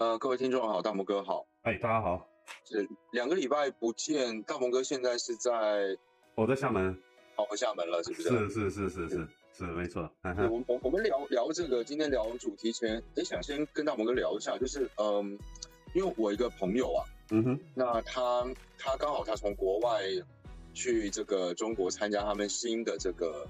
[0.00, 1.46] 呃，各位听众好，大魔哥好。
[1.60, 2.26] 哎，大家好。
[2.64, 5.94] 是两个礼拜不见，大魔哥现在是在
[6.34, 6.98] 我在厦门，
[7.36, 8.30] 跑回厦门了，是不是？
[8.30, 10.10] 是是是是是是，没错。
[10.22, 15.38] 我我我们聊聊这个，今天聊主题前，也想先跟大魔哥聊一下，就是嗯，
[15.92, 18.42] 因为我一个朋友啊，嗯哼，那他
[18.78, 20.00] 他刚好他从国外
[20.72, 23.46] 去这个中国参加他们新的这个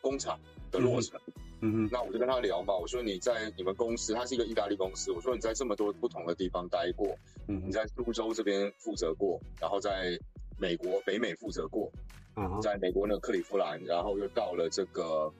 [0.00, 0.36] 工厂
[0.72, 1.16] 的落成。
[1.26, 1.32] 嗯
[1.72, 7.16] 哼，那我就跟他聊嘛，我说你在你们公司，他是一个意大利公司，我说你在这么多不同的地方待过，
[7.48, 10.18] 嗯，你在苏州这边负责过，然后在
[10.58, 11.90] 美国北美负责过，
[12.36, 15.32] 嗯，在美国那个克利夫兰，然后又到了这个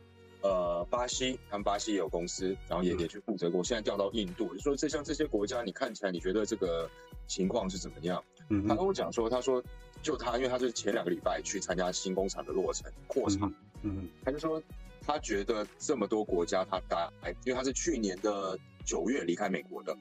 [0.42, 6.88] 呃巴西，他们巴西也有公司，然后也也去负责过，现在调到印度，就说这像这些国家，你看起来你觉得这个
[7.26, 8.22] 情况是怎么样？
[8.48, 9.62] 嗯，他跟我讲说，他说
[10.02, 14.62] 就他，因为他是前两个礼拜去参加新工厂的落成扩厂，嗯，他就说。
[15.06, 17.09] 他觉得这么多国家他待，
[17.45, 19.96] 因为他是去年的九月离开美国的。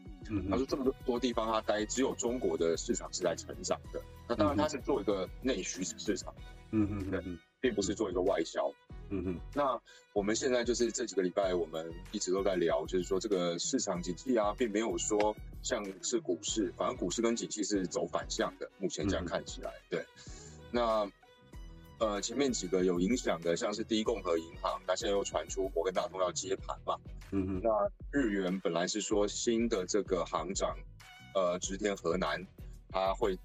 [0.50, 4.02] 他说这么多多地方他待，只有中国的市场是在成长的。
[4.28, 6.34] 那当然他是做一个内需市场，
[6.72, 7.24] 嗯嗯对，
[7.62, 8.74] 并不是做一个外销。
[9.10, 9.40] 嗯哼。
[9.54, 9.80] 那
[10.14, 18.68] 我们现在就是这几个礼拜，我们一直都在聊，就是说这个市场景气啊，并没有说像是股市，反正股市跟景气是走反向的。
[18.80, 20.04] 目前这样看起来，对。
[20.72, 21.08] 那。
[21.98, 26.98] 呃，前面几个有影响的，像是第一共和银行，那现在又传出摩根大通要接盘嘛。
[27.32, 27.62] 嗯哼。
[27.64, 27.70] 那
[28.12, 30.76] 日元本来是说新的这个行长，
[31.34, 32.46] 呃，植田河南，
[32.90, 33.38] 他会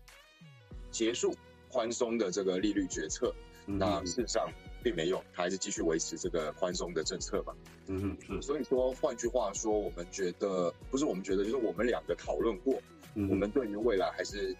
[0.91, 1.35] 结束
[1.71, 3.33] 宽松的这个利率决策。
[3.67, 4.51] 那事实上
[4.83, 7.55] 并没有，他还是继续维持这个宽松的政策嘛。
[7.87, 8.43] 嗯哼，是。
[8.43, 12.83] 所以说，换句话说，我们觉得不是我们觉得，就是我们两个讨论过，
[13.15, 14.57] 我们对于未来还是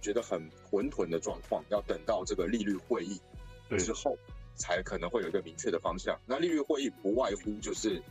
[0.00, 3.20] 觉得很混沌的状况，要等到这个利率会议。
[3.78, 4.16] 之后
[4.54, 6.18] 才可能会有一个明确的方向。
[6.26, 8.02] 那利率会议不外乎就是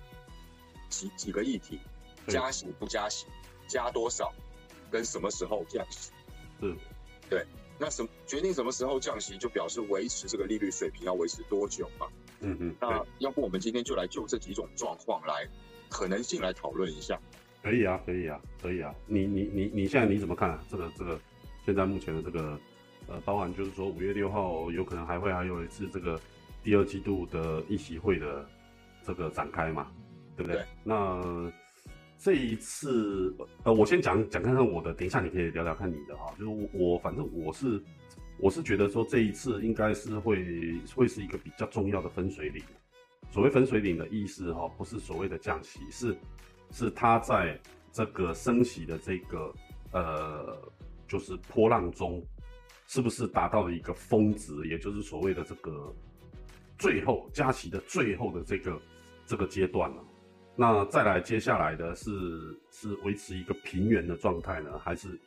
[0.90, 1.80] 几几个议题：
[2.28, 3.26] 加息不加息，
[3.68, 4.34] 加多少，
[4.92, 6.12] 跟什么时候降息。
[6.62, 6.78] 嗯，
[7.30, 7.46] 对。
[7.80, 12.08] 那什决定什么时候降息，就表示维持这个利率水平要维持多久嘛？
[12.42, 12.76] 嗯嗯。
[12.80, 15.48] 那要不我们今天就来就这几种状况来
[15.90, 17.20] 可能性来讨论一下。
[17.62, 18.94] 可以啊，可以啊，可以啊。
[19.08, 20.64] 你你你你现在你怎么看啊？
[20.70, 21.20] 这个这个
[21.66, 22.60] 现在目前的这个。
[23.08, 26.20] 呃，包含就是说五月六号有可能还会还有一次这个
[26.64, 28.46] 第二季度的议席会的
[29.04, 29.92] 这个展开嘛，
[30.38, 30.64] 对不对？
[30.84, 31.52] 那
[32.18, 36.34] 这一次，呃，我先讲讲看看我的，等一下你可以聊聊看你的哈。
[36.40, 37.84] 就是我反正我是
[38.40, 42.64] 我是觉得说这一次应该是会会是一个比较重要的分水岭。
[43.30, 46.16] 所谓分水岭的意思哈，不是所谓的降息，是
[46.72, 47.60] 是它在
[47.92, 49.54] 这个升息的这个
[49.92, 50.58] 呃
[51.08, 52.24] 就是波浪中。
[52.94, 55.92] 是不是达到了一个峰值，也就是所谓的这个
[56.78, 58.82] 最后加息的最后的这个
[59.26, 60.04] 这个阶段了？
[60.56, 62.12] 那再来接下来的是
[62.70, 65.20] 是维持一个平原的状态呢，还是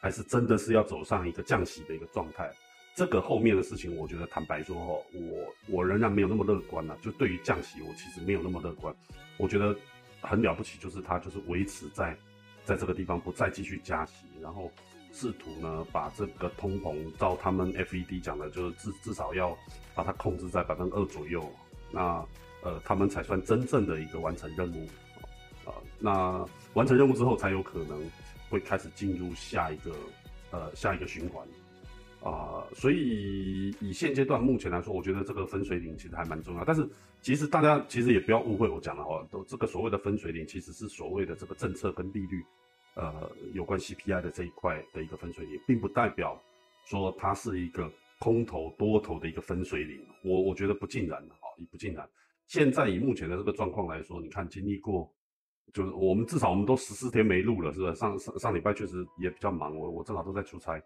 [0.00, 2.50] 还是真的是要走上一个降息的一个状态？
[2.96, 6.98] 这个后面的事情，我觉得坦白说哈，我我仍然没有那么乐观了。
[7.00, 8.92] 就对于降息，我其实没有那么乐观。
[9.36, 9.76] 我觉得
[10.20, 12.18] 很了不起，就是它就是维持在
[12.64, 14.68] 在这个地方不再继续加息，然后。
[15.12, 19.56] 试图呢把这个通膨，照他们 FED 讲的，就是至至少要
[19.94, 21.48] 把它控制在百分之二左右，
[21.90, 22.24] 那
[22.62, 24.86] 呃他们才算真正的一个完成任务
[25.68, 25.76] 啊。
[25.98, 28.02] 那完成任务之后，才有可能
[28.48, 29.92] 会开始进入下一个
[30.50, 31.46] 呃下一个循环
[32.22, 32.64] 啊。
[32.74, 36.64] 所以以现阶段目前来说，我觉得这个分水岭其实还蛮重要。
[36.64, 36.88] 但是
[37.20, 42.42] 其实大家其实也不要误会我讲的哦，都这个所谓的分水岭，其实是所谓的这个政策跟利率。
[42.94, 46.40] 呃，有关 CPI 的这一块的一个分水岭，并不代表
[46.84, 49.98] 说它是一个空头多头的一个分水岭。
[50.22, 52.08] 我我觉得不尽然啊，也不尽然。
[52.48, 55.10] 现在以目前的这个状况来说，你看经历过，
[55.72, 57.94] 就是我们至少我们都十四天没录了，是不是？
[57.94, 60.78] 上上上礼拜确实也比较忙，我我正好都在出差，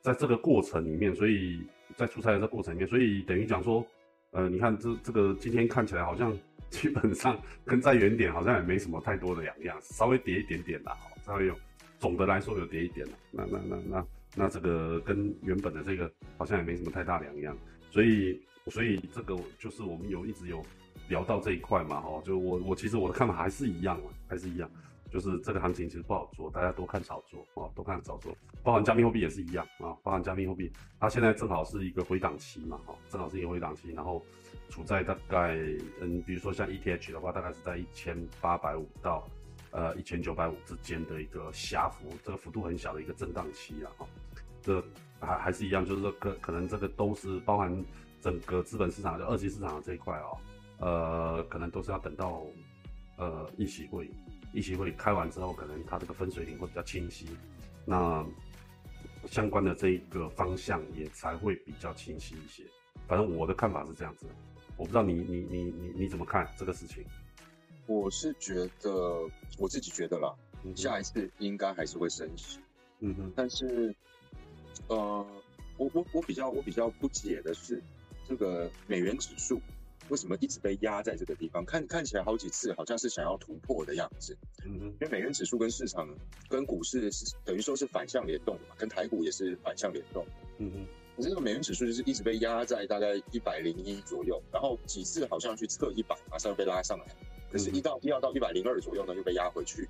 [0.00, 1.60] 在这个过程里面，所以
[1.94, 3.86] 在出差的这过程里面，所以等于讲说，
[4.30, 6.34] 呃，你看这这个今天看起来好像
[6.70, 10.96] 基本上跟在原点好像也没什么太多的两样，稍微跌一点点啦。
[11.24, 11.56] 稍微有，
[11.98, 13.12] 总的来说有跌一点了。
[13.30, 14.06] 那那那那
[14.36, 17.56] 那这个跟原本的这个好像也没什么太大两样。
[17.90, 20.62] 所以所以这个就是我们有一直有
[21.08, 24.70] 聊到这一块嘛，哈，就我我其实我的看法还是一样嘛，还是一样，
[25.10, 28.36] 就是这个行情其实不好做，大家多看少做啊，多看少做。
[28.62, 30.70] 包含加密货币也是一样啊，包含加密货币，
[31.00, 34.22] 它现在正好是一个回档期嘛，哈，正好是一个回档期，然后
[34.68, 35.56] 处在大概
[36.00, 39.26] 嗯，比如说像 ETH 的话，大概是在一千八百五到。
[39.74, 44.06] 呃，一千九百五之间的一个狭幅，这个幅度很小的一个震荡期啊哈。
[44.62, 44.80] 这
[45.18, 47.84] 还还是一样，就是说可可能这个都是包含
[48.20, 50.38] 整个资本市场的二级市场的这一块哦，
[50.78, 52.42] 呃，可能都是要等到
[53.18, 54.08] 呃议息会
[54.52, 57.26] 议席会开完之后，可能它这个分水岭会比较清晰，
[57.84, 58.24] 那
[59.26, 62.62] 相关的这一个方向也才会比较清晰一些。
[63.08, 64.24] 反正我的看法是这样子，
[64.76, 67.04] 我不知道你你你你你怎么看这个事情？
[67.86, 69.28] 我是觉得
[69.58, 70.34] 我自己觉得啦，
[70.74, 72.58] 下一次应该还是会升息。
[73.00, 73.94] 嗯哼，但是
[74.88, 75.26] 呃，
[75.76, 77.82] 我我我比较我比较不解的是
[78.26, 79.60] 这个美元指数。
[80.10, 81.64] 为什么一直被压在这个地方？
[81.64, 84.36] 看看起来好几次好像是想要突破的样子。
[84.66, 86.06] 嗯哼，因为美元指数跟市场、
[86.46, 90.26] 跟股市是等于说是反向联动的嘛，跟台股也是反向联动。
[90.58, 97.06] 嗯哼，可是这个美元指数就是一直被压在大概一百零一左右，然后几次好像去测一百，马上又被拉上来。
[97.54, 99.88] 可是，一到第二到一百零二左右呢，又被压回去。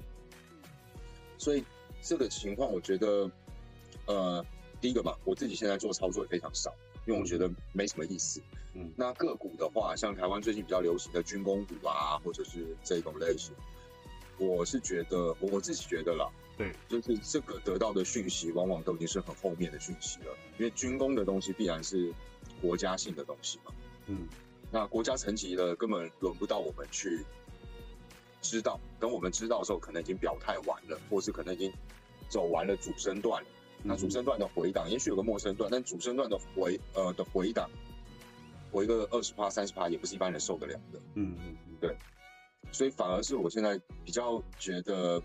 [1.39, 1.65] 所以
[2.03, 3.31] 这个情况，我觉得，
[4.05, 4.45] 呃，
[4.83, 6.75] 第一个嘛，我自己现在做操作也非常少。
[7.07, 8.39] 因为我觉得没什么意思。
[8.75, 13.55] 嗯，那个股的话，像台湾最近比较流行的军工股啊，或者是这种类型，
[14.39, 20.37] 我是觉得我自己觉得啦，对，就是这个得到的讯息，往往都已经是很后面的讯息了。
[20.59, 22.13] 因为军工的东西必然是
[22.61, 23.73] 国家性的东西嘛。
[24.07, 24.29] 嗯，
[24.71, 27.25] 那国家层级的根本轮不到我们去
[28.45, 31.73] 知道，等我们知道的时候，可能已经表态完了，或是可能已经
[32.29, 33.49] 走完了主升段了。
[33.83, 37.69] 那主升段的回档，也许有个陌生段，但主升段的回呃的回档，
[38.71, 41.01] 回个二十趴、三十趴，也不是一般人受得了的。
[41.15, 41.97] 嗯嗯嗯，对。
[42.73, 45.23] 所以反而是我现在比较觉得，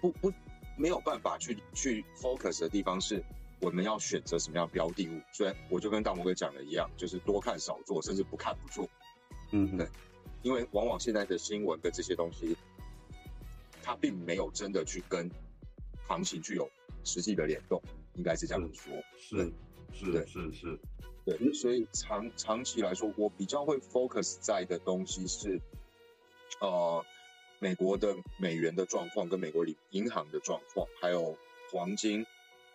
[0.00, 0.32] 不不
[0.76, 3.22] 没有办法去去 focus 的地方是，
[3.60, 5.20] 我们要选择什么样标的物。
[5.32, 8.88] 虽然我就跟大魔哥讲的一样，就是多看少做，甚至不看不做。
[9.50, 9.88] 嗯，对。
[10.42, 12.56] 因为往往现在的新闻跟这些东西，
[13.82, 15.30] 它并没有真的去跟。
[16.08, 16.68] 行情具有
[17.04, 17.80] 实际的联动，
[18.16, 18.92] 应该是这样子说。
[19.16, 19.50] 是，
[19.94, 20.78] 是，是，是，
[21.24, 21.54] 对。
[21.54, 25.58] 所以长长期来说，我比较会 focus 在的东西是，
[26.60, 27.02] 呃，
[27.60, 31.38] 美国的美元的状况，跟美国里银行的状况，还有
[31.70, 32.26] 黄金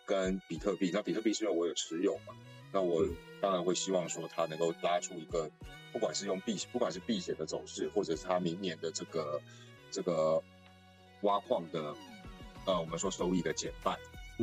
[0.06, 0.90] 跟比特币。
[0.92, 2.34] 那比特币是因为我有持有嘛？
[2.78, 3.04] 那我
[3.42, 5.50] 当然会希望说它能够拉出一个，
[5.92, 9.42] 不管是用避，不管是避险的走势，或者是它明年的这个
[9.90, 10.40] 这个
[11.22, 11.96] 挖矿的。
[12.68, 13.98] 呃，我们说收益的减半，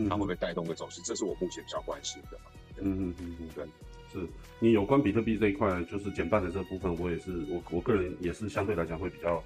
[0.08, 1.00] 它会不会带动个走势？
[1.02, 2.38] 这是我目前比较关心的。
[2.78, 3.64] 嗯嗯嗯嗯，对，
[4.12, 4.26] 是
[4.58, 9.40] 你有关比特币这一块，就是减半的这部分，我也是我我个人也是相对来讲会比较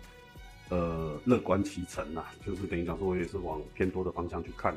[0.70, 4.75] 呃乐观其成呐，就是等于讲说我也是往偏多的方向去看，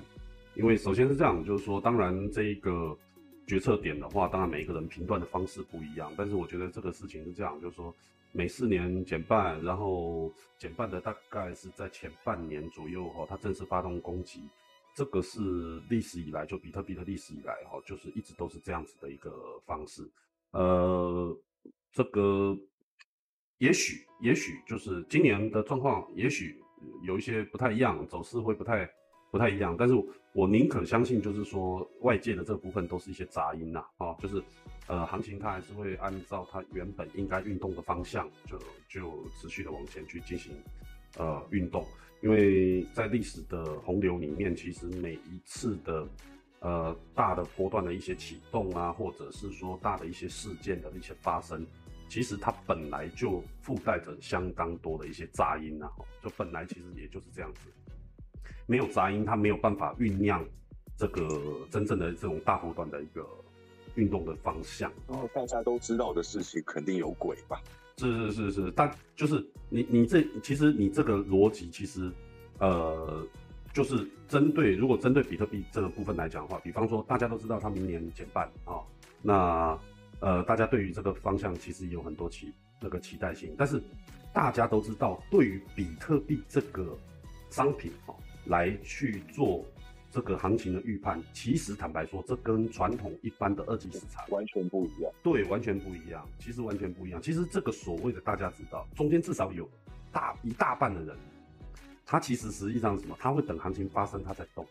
[0.56, 2.98] 因为首先是这样，就是说当然这一个
[3.52, 7.94] 决策点的话，当然每一个人评断的方式不一样，但是我觉得这个事情是这样，就是说。
[8.34, 14.40] 每四年减半，然后减半的大概是在前半年左右哈，它正式发动攻击，
[14.96, 15.38] 这个是
[15.90, 20.10] 历史以来就比特币的历史以来哈，就是一直都是这样子的一个方式。
[20.52, 21.38] 呃，
[21.92, 22.58] 这个
[23.58, 26.58] 也许也许就是今年的状况，也许
[27.04, 28.90] 有一些不太一样，走势会不太
[29.32, 29.96] 不太一样，但是
[30.34, 34.44] 我宁可相信就是说外界的这部分都是一些杂音呐，啊，就是。
[34.88, 40.52] 呃，行情它还是会按照它原本应该运动的方向，就就持续的往前去进行
[41.18, 41.86] 呃运动，
[42.22, 46.06] 因为在历史的洪流里面，其实每一次的
[46.60, 51.66] 呃大的波段的一些启动啊，或者是说大的一些事件的一些发生，
[52.10, 55.90] 其实它本来就附带着相当多的一些杂音呐，
[56.22, 57.62] 就本来其实也就是这样子，
[58.72, 60.44] 没有杂音，它没有办法酝酿
[60.96, 61.28] 这个
[61.70, 63.28] 真正的这种大波段的一个。
[63.96, 67.62] 运动的方向，然后大家都知道的事情，肯定有鬼吧？
[67.98, 72.10] 是是是是，但就是你你这其实你这个逻辑其实，
[72.60, 73.22] 呃，
[73.74, 78.80] 就是针对如果针对比特币这个部分来讲的话，比方说大家都知道它明年减半啊，
[79.22, 79.78] 那
[80.22, 83.84] 呃大家对于这个方向其实有很多期那个期待性，但是
[84.32, 86.98] 大家都知道对于比特币这个
[87.50, 88.16] 商品啊
[88.52, 89.66] 来去做。
[90.14, 95.10] 这个行情的预判，其实坦白说，这跟传统一般的二级市场完全不一样。
[95.24, 96.28] 对，完全不一样。
[96.38, 97.22] 其实完全不一样。
[97.22, 99.70] 其实这个所谓的大家知道，中间至少有
[100.12, 101.16] 大一大半的人，
[102.06, 103.16] 他其实实际上是什么？
[103.18, 104.68] 他会等行情发生，他才动。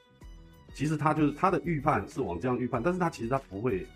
[0.75, 3.87] 其实他就是他的预判是往这样预判，但是他其实他不会，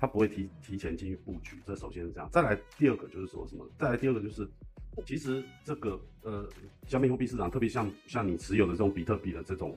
[0.00, 1.60] 他不会提提前进去布局。
[1.66, 2.26] 这首先是这样。
[2.32, 3.68] 再来第二个就是说什么？
[3.78, 4.48] 再来第二个就是，
[5.04, 6.48] 其实这个呃，
[6.86, 9.76] 加密货币市场，特别像像你持有的这种比特币的这种。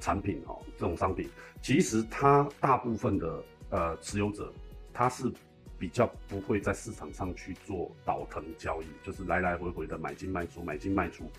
[0.00, 1.30] 产品哦，这种商品，
[1.62, 4.52] 其实它大部分的呃持有者，
[4.92, 5.32] 他是
[5.78, 11.30] 比较不会在市场上去做倒腾交易，就是来来回回的买进卖出，买进卖出。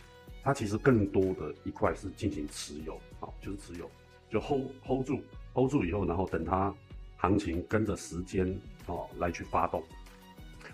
[0.42, 3.92] 它其实更多的一块是进行持有，好，就是持有，
[4.32, 5.22] 就 hold hold 住
[5.54, 6.74] ，hold 住以后，然后等它
[7.18, 9.84] 行情跟着时间哦来去发动。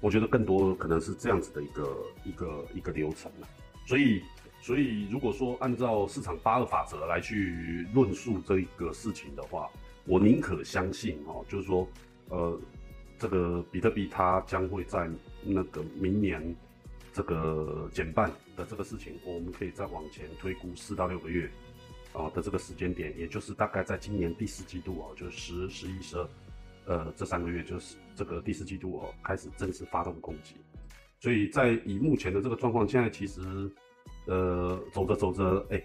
[0.02, 3.48] 我觉得更多可能是这样子的一个一个一个流程了。
[3.88, 4.22] 所以，
[4.62, 9.70] 所以如果说按照市场八二法则来去论述这一个事情的话，
[10.06, 11.88] 我宁可相信哦，就是说，
[12.30, 12.60] 呃，
[13.18, 15.10] 这个比特币它将会在
[15.44, 16.56] 那个明年
[17.14, 21.50] 这个减半的这个事情，我们可以再往前推估四到六个月
[22.14, 26.28] 啊的这个时间点，也就是大概在今年第四季度哦，就是十、十一、十二，
[26.92, 30.58] 呃，这三个月就是这个第四季度哦，开始正式发动攻击。
[31.22, 33.40] 所以在以目前的这个状况，现在其实，
[34.26, 35.82] 呃，走着走着，哎，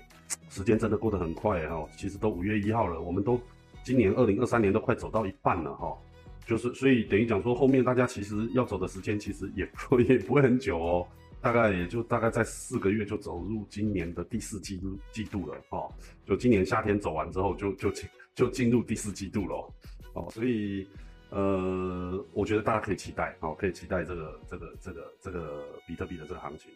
[0.48, 1.86] 时间真的过得很快哈。
[1.96, 3.40] 其实都五月一号了，我们都
[3.84, 5.96] 今年二零二三年都快走到一半了哈。
[6.44, 11.06] 就是所以等于讲说，后面大家其实要走的时间其实也不也不会很久哦，
[11.40, 15.88] 大概也就大概在四个月就走入今年的第四季度季度了哦。
[16.24, 19.72] 就今年夏天走完之后，就就进就进入第四季度了。
[20.16, 20.88] 哦所以。
[21.30, 26.70] 呃，我觉得大家可以期待，好，可以期待这个这个这个这个比特币的这个行情，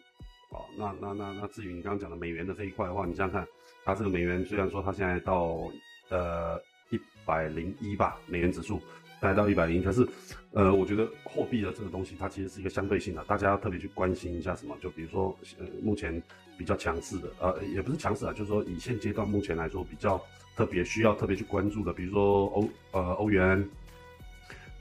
[0.51, 3.47] 好，那那那那至于你刚刚讲的美元的这一块的话，你想想看，
[3.85, 5.71] 它这个美元虽然说它现在到
[6.09, 8.81] 呃一百零一吧，美元指数
[9.21, 10.05] 大概到一百零，可是
[10.51, 16.21] 呃，我觉得货币的这个东西它其实是一个相对性的，大家要特别去关心一下什么，就比如说呃目前
[16.61, 20.21] 比较强势的，呃也不是强势啊，就是说以现阶段目前来说比较
[20.55, 23.67] 特别需要特别去关注的，比如说欧呃欧元。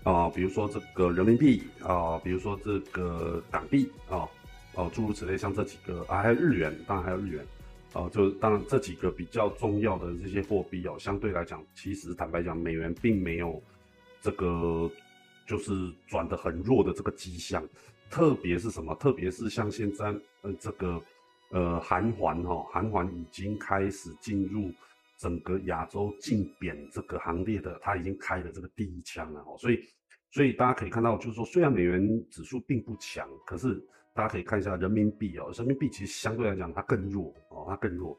[0.03, 4.27] 啊，比如说这个人民币啊，比如说这个港币啊，
[4.73, 7.47] 哦，诸如此类，像这几个啊，还有日元，当然还有日元，
[7.93, 13.63] 啊，就当然这几个比较重要的这些货币哦，相对来讲，其实坦白讲，美元并没有
[14.23, 14.91] 这个
[15.47, 17.63] 就是转的很弱的这个迹象，
[18.09, 18.95] 特别是什么？
[18.95, 20.99] 特别是像现在，嗯，这个
[21.51, 24.73] 呃，韩环哈，韩环已经开始进入。
[25.19, 29.79] 整个亚洲竞贬这个行列的，它已经开了这个第一枪了哦，所以，
[30.31, 33.79] 所以大家可以看到，就是说，虽然美元指数并不强，可是
[34.15, 38.19] 大家可以看一下人民币哦，人民币其实相对来讲它更弱哦，它更弱，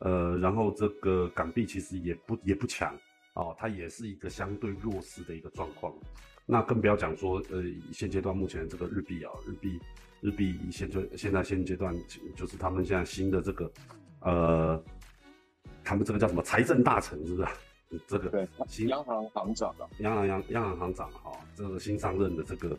[0.00, 2.94] 呃，然后这个港币其实也不也不强
[3.36, 5.94] 哦，它也是一个相对弱势的一个状况，
[6.44, 9.80] 那更不要讲说，呃，现阶段目前这个日币啊，日币
[10.24, 11.94] 日币现在现在现阶段
[12.34, 13.72] 就是他们现在新的这个，
[14.20, 14.84] 呃。
[15.86, 17.48] 他们这个叫什么财政大臣是不是？
[18.06, 22.78] 这个对，新央行行长啊，央行央央行行长哈，这个新上任的这个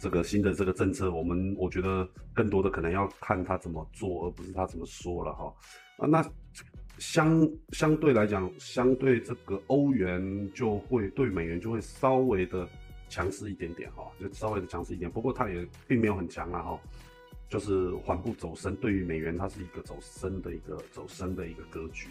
[0.00, 5.54] 这个新的这个政策，我们我觉得更多的可能要看他怎么做，而不是他怎么说了哈。
[5.98, 6.26] 啊，那
[6.96, 12.66] 相相对来讲，相对这个欧元就会对美元就会稍微的
[13.08, 15.10] 强势一点点哈，就稍微的强势一点。
[15.10, 16.80] 不过它也并没有很强啊哈，
[17.48, 18.74] 就是缓步走升。
[18.76, 22.08] 对于美元，它是一个走升的一个走升的一个格局。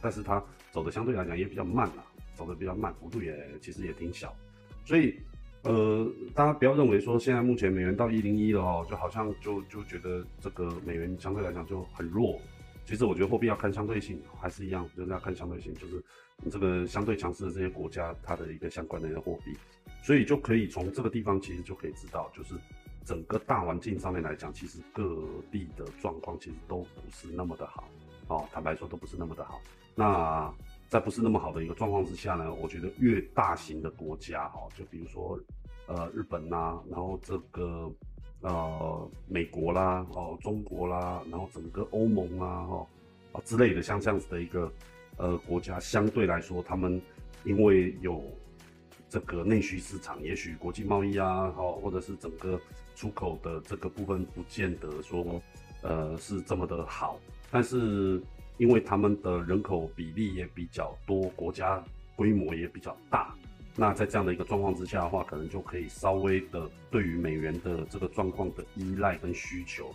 [0.00, 4.34] 但是它走的相对来讲也比较慢啊，走的比较慢，幅度也其实也挺小，
[4.82, 5.18] 所以
[5.60, 12.40] 呃，大家不要认为说现在目前美元到一零一了哦，就好像就就觉得这个美元相对来讲就很弱。
[12.86, 16.02] 其实我觉得货币要看相对性，还是一样，就是要看相对性，就是
[16.42, 19.54] 你这个相对强势的这些国家它的一个相关的一个货币，
[20.04, 22.54] 所以就可以从这个地方其实就可以知道，就是
[23.06, 27.84] 整个大环境上面来讲，其实各地的状况其实都不是那么的好。
[28.28, 29.58] 哦，坦白说都不是那么的好。
[29.94, 30.52] 那
[30.88, 35.40] 在不是那么好的一个状况之下呢，我觉得越大型的国家，哈，就比如说，
[35.86, 37.90] 呃，日本呐，然后这个，
[38.42, 42.86] 呃，美国啦，哦，中国啦，然后整个欧盟啊，哈，
[43.32, 44.70] 啊之类的，像这样子的一个，
[45.16, 47.00] 呃，国家，相对来说，他们
[47.44, 48.22] 因为有
[49.14, 52.60] 这个内需市场，也许国际贸易啊，好，或者是整个
[52.96, 55.40] 出口的这个部分，不见得说，
[55.82, 57.20] 呃，是这么的好。
[57.48, 58.20] 但是，
[58.56, 61.80] 因为他们的人口比例也比较多，国家
[62.16, 63.32] 规模也比较大，
[63.76, 69.94] 那在这样的一个状况之下的话，可能就可以稍微的对于美元的这个状况的依赖跟需求，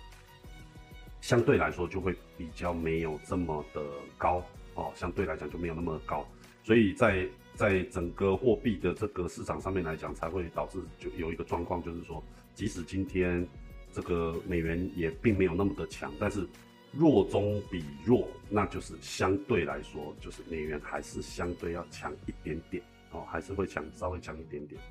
[1.20, 3.82] 相对来说就会比较没有这么的
[4.18, 4.42] 高
[4.76, 6.26] 哦，相对来讲就没有那么高，
[6.64, 7.28] 所以在
[7.60, 12.24] 在整个货币的这个市场上面来讲，才会导致就有一个状况，就是说，
[12.56, 13.46] 即使今天
[13.92, 16.48] 这个美元也并没有那么的强，但是。
[16.92, 24.82] 弱中比弱，那就是相对来说，就是美元还是相对要强一点点哦，还是会强稍微强一点点。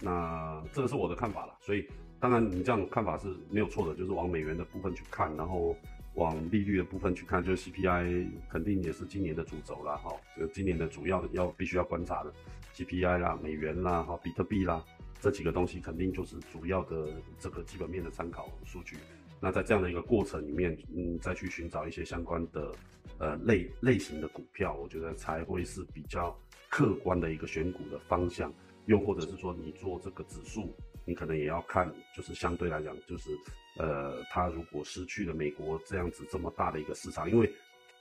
[0.00, 1.84] 那这个是我的看法了，所以
[2.20, 5.74] 当然你这样看法是没有错的，就是往美元的部分去看，然后
[6.14, 12.32] 往利率的部分去看，就是 CPI 肯定也是今年的主轴了哈，就今年的主要要必须要观察的
[12.74, 14.84] CPI 啦、美元啦、哈比特币啦
[15.20, 18.96] 这几个东西，肯定就是主要的这个基本面的参考数据。
[19.40, 22.72] 那在这样的一个过程里面，嗯，再去寻找一些相关的，
[23.18, 26.36] 呃类类型的股票，我觉得才会是比较
[26.68, 28.52] 客观的一个选股的方向。
[28.86, 30.74] 又或者是说，你做这个指数，
[31.04, 33.30] 你可能也要看，就是相对来讲，就是
[33.80, 37.50] 呃，它如果失去了美国这样子这么大的一个市场，因为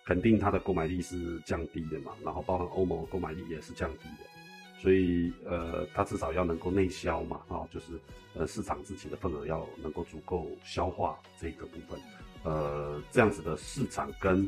[0.03, 7.93] 肯定它的购买力是降低的嘛，然后包含欧盟购买力也是降低的，所以呃，它至少要能够内销嘛，啊，就是
[8.33, 11.97] 呃市场自己的份额要能够足够消化这个部分，
[12.43, 14.45] 呃，这样子的市场跟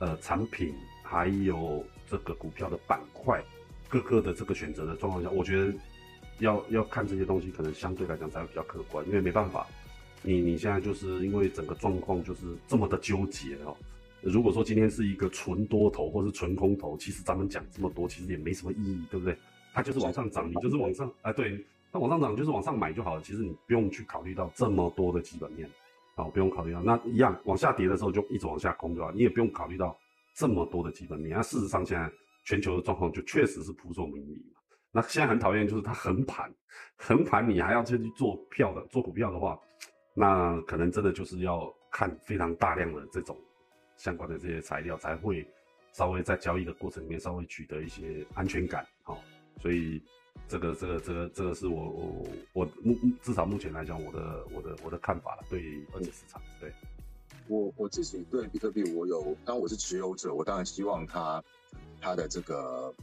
[0.00, 0.74] 呃产品
[1.04, 3.40] 还有这个股票的板块
[3.88, 5.72] 各个的这个选择的状况下，我觉得。
[6.38, 9.64] 要要看这些东西，可能相对来讲才会比较客观，因为没办法，
[10.22, 13.76] 你你现在就是因为整个状况就是这么的纠结哦。
[14.20, 19.36] 如果说今天是一个纯多头或是纯空头，其实咱们讲这么多，其实也没什么意义，对不对？
[19.74, 23.22] 它就是往上涨，你就是往上，哎，对，它往上涨就是往上买就好了。
[23.22, 25.68] 其实你不用去考虑到这么多的基本面，
[26.14, 29.10] 好，不用考虑到那一样往下跌的时候就一直往下空，对吧？
[29.12, 29.98] 你也不用考虑到
[30.36, 31.36] 这么多的基本面。
[31.36, 32.08] 那事实上现在
[32.44, 34.60] 全球的状况就确实是扑朔迷离嘛。
[34.92, 36.48] 那现在很讨厌，就是它横盘，
[36.96, 39.58] 横盘你还要去做票的，做股票的话，
[40.14, 43.36] 那可能真的就是要看非常大量的这种
[43.96, 45.46] 相关的这些材料，才会
[45.92, 49.18] 稍微在交易的过程里面稍微取得一些安全感，好，
[49.60, 50.02] 所以
[50.48, 56.72] 这个这个这个这个是我我我目至少目前来讲，我的我的我的看法了，对二级市场，对
[57.48, 61.42] 我我自己对比特币，我有，当我是持有者，我当然希望它
[62.00, 62.94] 它的这个。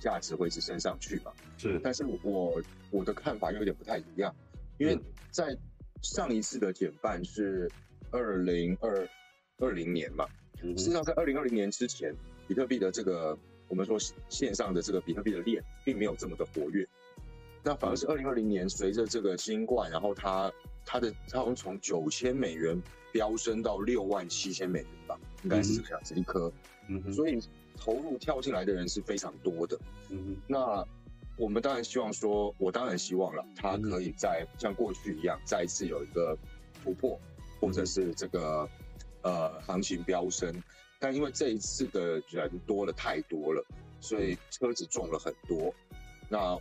[0.00, 1.30] 价值会是升上去嘛？
[1.56, 4.34] 是，但是我我的看法又有点不太一样，
[4.76, 4.98] 因为
[5.30, 5.56] 在
[6.02, 7.70] 上一次的减半是
[8.10, 9.08] 二零二
[9.58, 10.26] 二零年嘛，
[10.60, 12.14] 实际上在二零二零年之前，
[12.46, 16.86] 比特币的这个我们说线上的这个比特币的链并没有这么的活跃，
[17.62, 20.52] 那反而是二零二零年随着这个新冠，然后它
[20.84, 22.80] 它的它从从九千美元
[23.12, 26.52] 飙升到六万七千美元吧，应该是这个样子一颗，
[26.88, 27.38] 嗯，所以。
[27.74, 29.76] 投入跳进来的人是非常多的，
[30.10, 30.86] 嗯，那
[31.36, 36.36] 我们当然希望说，我当然希望了，它可以在像过去一样再一次有一个
[36.82, 37.18] 突破，
[37.60, 38.68] 或者是这个
[39.22, 40.54] 呃行情飙升，
[40.98, 43.64] 但因为这一次的人多了太多了，
[44.00, 45.74] 所以车子重了很多，
[46.28, 46.56] 那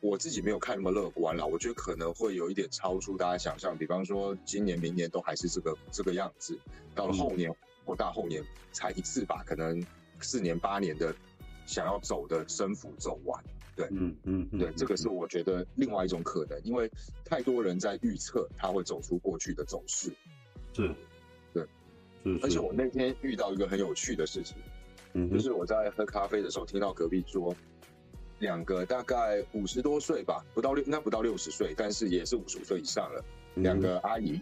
[0.00, 6.58] 我自己没有看那么乐观了，我觉得可能会有一点超出大家想象，比方说今年、明年都还是这个这个样子，
[6.94, 9.84] 到了后年或大后年才一次吧，可能。
[10.20, 11.14] 四年八年的
[11.64, 13.40] 想要走的升幅走完，
[13.78, 16.90] 对，嗯嗯，对，这个是我觉得另外一种可能，因为
[17.24, 20.10] 太多人在预测它会走出过去的走势，
[20.72, 20.92] 是，
[21.54, 21.62] 对，
[22.24, 24.56] 是，而且我那天遇到一个很有趣的事情，
[25.12, 27.54] 嗯，就是我在喝咖啡的时候听到隔壁桌
[28.40, 34.40] 两个大概五十多岁吧，不到六，应该不到六十岁，但是也是五十五岁以上了，两个阿姨，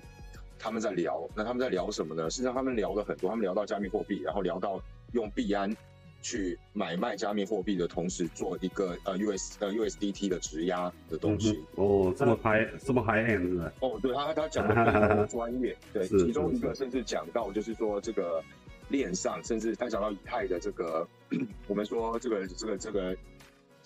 [0.59, 2.31] 他们在聊，那他们在聊什么呢？
[2.31, 4.83] 实际上他们聊了很多，他们聊到加密货币，然后聊到。
[5.13, 5.75] 用币安
[6.23, 11.63] 去买卖加密货币的同时，做一个呃 US 呃 USDT 的质押的东西。
[11.77, 13.73] 哦，这么 high 这么 high end 是吧？
[13.81, 15.77] 哦，对他他讲的 非常专业。
[15.93, 18.43] 对，其中一个甚至讲到就是说这个
[18.89, 21.07] 链上，甚至他讲到以太的这个，
[21.69, 23.17] 我们说这个这个这个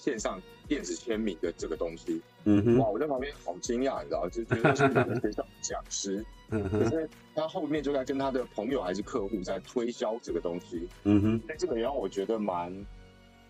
[0.01, 2.21] 线上电子签名的这个东西。
[2.45, 2.79] 嗯哼。
[2.79, 4.89] 哇，我在旁边好惊讶，你知道就觉得是
[5.21, 6.25] 学校的讲师。
[6.49, 12.87] 可是他后面就在跟他的朋友还是客户在推销这个东西，嗯哼，那这个也让我觉得蛮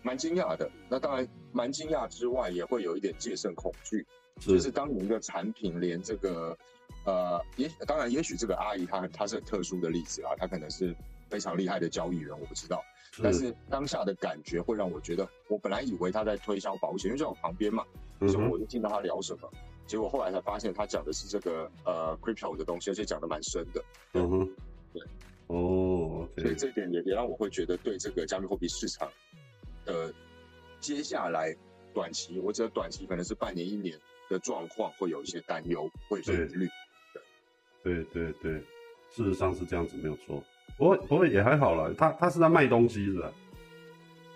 [0.03, 0.69] 蛮惊讶的。
[0.87, 4.05] 那当然蛮惊讶之外，也会有一点戒慎恐惧，
[4.39, 6.55] 就是当你一个产品连这个
[7.05, 10.95] 呃，也当然也许这个阿姨她她是很特殊的例子啊，她可能是
[11.27, 12.83] 非常厉害的交易员，我不知道。
[13.21, 17.85] 但是当下的感觉会让我觉得，我本来以为他在推销保险，因为在我旁边嘛，
[18.19, 19.49] 所以我就听到他聊什么。
[19.85, 23.83] 结果后来才发现，他讲的是这个呃 crypto 的东西，而且讲的蛮深的。
[24.13, 24.49] 嗯哼，
[24.93, 25.01] 对，
[25.47, 29.11] 哦，所以这一点也也让我会觉得对这个加密货币市场
[29.83, 30.13] 的
[30.79, 31.53] 接下来
[31.93, 36.69] 短期，我觉得短期可能是半年一年的状况，会有一些担忧，会有些疑虑。
[37.83, 38.53] 对对对，
[39.09, 40.41] 事实上是这样子，没有错。
[40.77, 43.31] 不过不过也还好了，他他是在卖东西是吧？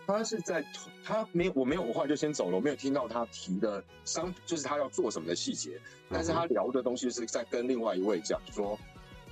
[0.08, 0.63] 他是在，
[1.04, 5.82] 他没，我没有，我后来就先走了，我没有听到他提的商，就是他要做什么的细节。
[6.10, 8.78] 但是他聊的东西是在跟另外一位讲说，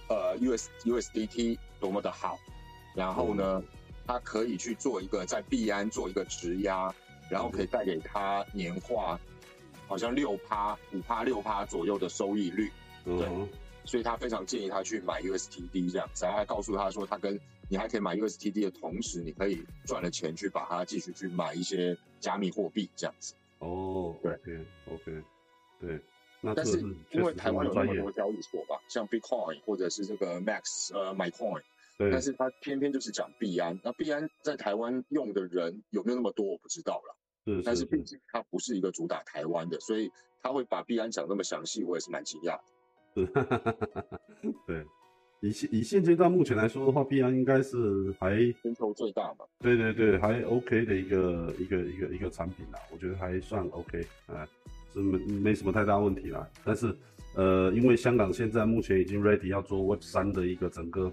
[0.09, 2.39] 呃，US USDT 多么的好，
[2.95, 3.61] 然后呢，
[4.07, 6.91] 他可以去做一个在币安做一个质押，
[7.29, 9.19] 然后可以带给他年化
[9.87, 12.71] 好像六趴、五趴、六趴左右的收益率。
[13.05, 13.27] 对，
[13.85, 17.39] 所以他非常建议他去买 USDT 这样，然后还告诉他说他跟。
[17.69, 23.33] 你还可以买 USDT 的同时，你可以赚了钱去把它继续去买一些加密货币这样子。
[23.59, 24.33] 哦，对
[24.91, 25.23] ，OK，
[25.79, 25.99] 对。
[26.41, 26.79] 那但是
[27.11, 31.63] 因为台湾有那么多交易所吧，像 Bitcoin 或者是这个 Max 呃 MyCoin，
[31.97, 33.79] 但是他偏偏就是讲币安。
[33.81, 37.17] 那币安在台湾用的人有没有那么多，我不知道了。
[37.45, 40.11] 是，但是毕竟它不是一个主打台湾的，所以
[40.43, 42.59] 他会把币安讲那么详细，我也是蛮惊讶。
[44.67, 44.85] 对。
[45.41, 49.43] 以现以现阶段目前来说的话，必然应该是还全球最大吧。
[49.59, 54.47] 对对对，还 OK 的一个一个一个一个产品啦，我觉得还算 OK，啊，
[54.93, 56.47] 是没没什么太大问题啦。
[56.63, 56.95] 但是
[57.35, 61.11] 呃，因为香港现在目前已经 ready 要做 Web 三的一个整个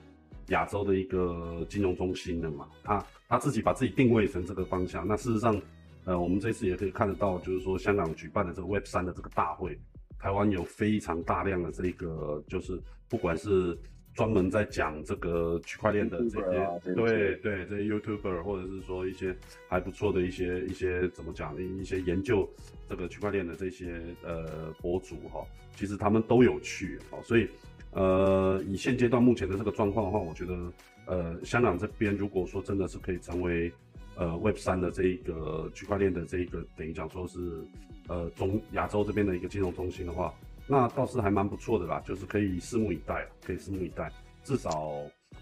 [0.50, 5.04] 亚洲的一个金融中心了嘛，他他自己把自己定位成这个方向。
[5.08, 5.60] 那事实上，
[6.04, 9.76] 呃，我们这次也可以看得到，就是说香港举办的这个 Web 三的这个大会，
[10.20, 12.78] 台湾有非常大量的这个，就是
[13.08, 13.76] 不管是
[14.12, 19.34] 专门在讲这个区块链的这些，对对，这些 YouTuber 或者是说一些
[19.68, 22.48] 还不错的一些一些怎么讲，一些研究
[22.88, 25.42] 这个区块链的这些呃博主哈，
[25.74, 27.48] 其实他们都有去哦，所以
[27.92, 30.72] 呃以现阶段目前的这个状况的话，我觉得
[31.06, 33.72] 呃香港这边如果说真的是可以成为
[34.20, 37.64] 呃 Web 三的这一个区块链的这一个等于讲说是
[38.06, 40.32] 呃中亚洲这边的一个金融中心的话。
[40.66, 44.12] 那倒是还蛮不错的啦，就是可以拭目以待，可以拭目以待。
[44.44, 44.92] 至少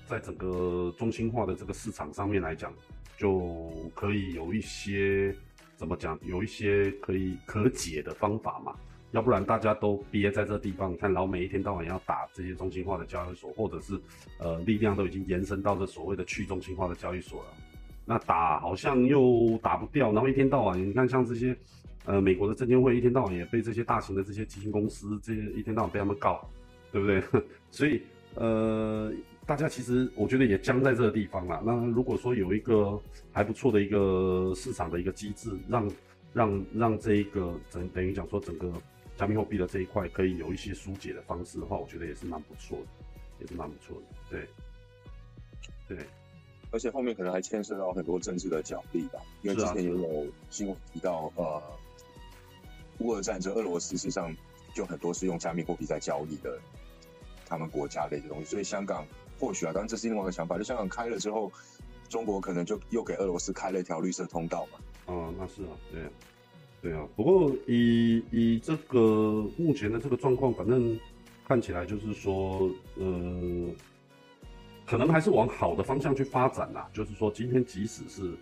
[0.07, 2.73] 在整个中心化的这个市场上面来讲，
[3.19, 5.35] 就可以有一些
[5.77, 8.75] 怎么讲，有一些可以可解的方法嘛。
[9.11, 14.01] 要不然大家都憋在这地方，你看老美一天到晚要打这些中心化的交易所，或者是
[14.39, 17.51] 呃力量都已经延伸到这所谓的去中心化的交易所了。
[18.09, 21.55] 那打好像又打不掉，然后一天到晚你看像这些。
[22.05, 26.41] 呃，美国的证监会一天到晚也被这些大型的这些基金公司，这些一天到晚被他们告，
[26.91, 27.23] 对不对？
[27.71, 28.01] 所以，
[28.35, 29.13] 呃，
[29.45, 31.63] 大家其实我觉得也僵在这个地方了。
[31.67, 32.99] 那如果说有一个
[33.31, 35.91] 还不错的一个市场的一个机制，让
[36.33, 38.73] 让让这一个等等于讲说整个
[39.15, 42.87] 加密货币的这一块可以有一些疏解的方式的话，我觉得也是蛮不错的，
[43.41, 44.17] 也是蛮不错的。
[44.31, 44.49] 对，
[45.95, 46.07] 对，
[46.71, 51.63] 而且后面可能还牵涉到很多政治的角力吧，因为之前也有新闻提到，呃。
[53.01, 54.35] 乌俄战争，俄罗斯实际上
[54.75, 56.59] 就很多是用加密货币在交易的，
[57.47, 58.45] 他们国家的一些东西。
[58.47, 59.07] 所以香港
[59.39, 60.59] 或许啊，当然这是另外一个想法。
[60.59, 61.49] 就香港开了之后，
[62.09, 64.81] 中国可能就又给俄罗斯开了一条绿色通道嘛。
[65.07, 66.03] 哦，那是啊，对，
[66.83, 67.07] 对啊。
[67.15, 70.99] 不过以以这个目前的这个状况，反正
[71.47, 73.71] 看起来就是说，呃，
[74.89, 76.89] 可能还是往好的方向去发展啦。
[76.93, 78.35] 就是说，今天即使是，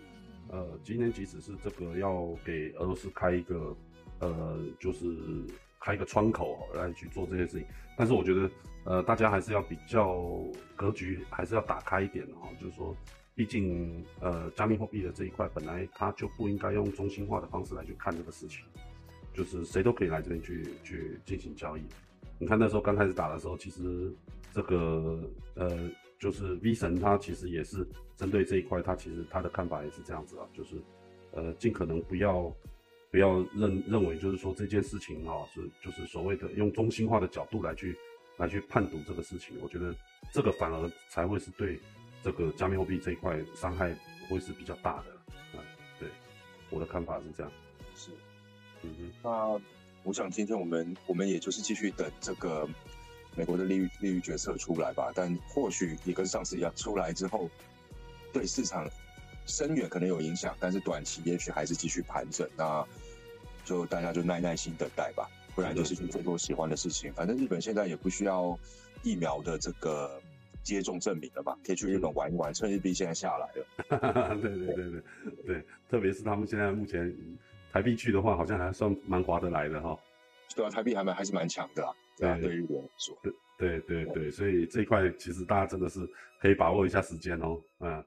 [0.49, 3.75] 呃，今天即使是这个要给俄罗斯开一个。
[4.19, 5.05] 呃，就是
[5.79, 8.49] 开一个窗口来去做这些事情，但是我觉得，
[8.83, 10.43] 呃，大家还是要比较
[10.75, 12.49] 格局，还是要打开一点的哈。
[12.59, 12.97] 就是说，
[13.35, 18.65] 毕竟，呃，加密货币的这一块本来它就不应该用中心化的方式来去看这个事情，
[19.35, 21.83] 就是谁都可以来这边去去进行交易。
[22.39, 24.11] 你看那时候刚开始打的时候，其实
[24.51, 25.21] 这个
[25.53, 25.87] 呃，
[26.19, 30.75] 就是 V 神他其实也是针对这一块，他其实他的看法也是这样子啊，就是
[31.31, 32.53] 呃，尽可能不要。
[33.09, 37.97] 不要认认为就是说这件事情哈是就是所谓的用中心化的角度来去
[38.35, 39.95] 来去判读这个事情，我觉得
[40.33, 41.79] 这个反而才会是对
[42.21, 43.97] 这个加密货币这一块伤害
[44.29, 45.05] 会是比较大的。
[45.53, 45.59] 嗯，
[45.97, 46.09] 对，
[46.69, 47.51] 我的看法是这样。
[47.95, 48.11] 是，
[48.83, 49.11] 嗯哼。
[49.23, 49.61] 那
[50.03, 52.67] 我想今天我们我们也就是继续等这个
[53.37, 57.49] 美国的利率利率决策出来吧，但或许也跟上次一样，出来之后
[58.33, 58.89] 对市场。
[59.49, 62.45] 深远可能有影响，但是短期也许还是继续盘整。
[62.57, 62.85] 那
[63.63, 67.13] 就大家就耐耐心等待吧，不然就是去做做喜欢的事情。
[67.13, 68.59] 反正日本现在也不需要
[69.03, 70.21] 疫苗的这个
[70.63, 74.35] 接种证明了吧，可以去日本玩一玩，趁日币现在下来了。
[74.41, 75.03] 对对对对
[75.45, 77.15] 对，特别是他们现在目前
[77.71, 79.97] 台币去的话，好像还算蛮划得来的哈。
[80.55, 81.93] 对啊，台币还蛮还是蛮强的啊。
[82.17, 83.15] 对对于我来说，
[83.57, 85.99] 对对对，所以这一块其实大家真的是
[86.41, 87.61] 可以把握一下时间哦。
[87.79, 88.03] 嗯。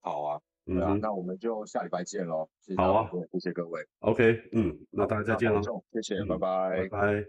[0.00, 2.48] 好啊，对啊，那我们就下礼拜见喽。
[2.76, 3.80] 好啊，谢谢各位。
[4.00, 5.60] OK，嗯，那大家再见喽。
[5.92, 7.26] 谢谢，拜拜，拜拜。